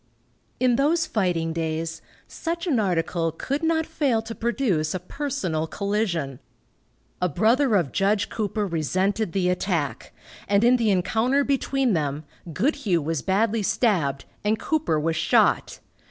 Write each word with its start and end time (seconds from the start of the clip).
In 0.59 0.77
those 0.77 1.05
fighting 1.05 1.53
days, 1.53 2.01
such 2.27 2.65
an 2.65 2.79
article 2.79 3.31
could 3.31 3.61
not 3.61 3.85
fail 3.85 4.23
to 4.23 4.33
produce 4.33 4.95
a 4.95 4.99
personal 4.99 5.67
collision. 5.67 6.39
A 7.21 7.29
brother 7.29 7.75
of 7.75 7.91
Judge 7.91 8.27
Cooper 8.27 8.65
resented 8.65 9.31
the 9.31 9.47
attack, 9.47 10.11
and 10.47 10.63
in 10.63 10.77
the 10.77 10.89
encounter 10.89 11.43
between 11.43 11.93
them, 11.93 12.23
Goodhue 12.51 12.99
was 12.99 13.21
badly 13.21 13.61
stabbed 13.61 14.25
and 14.43 14.57
Cooper 14.59 14.99
was 14.99 15.17
shot. 15.17 15.77